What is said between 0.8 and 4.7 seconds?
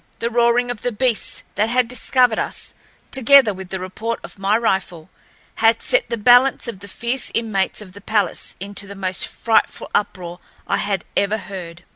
the beasts that had discovered us, together with the report of my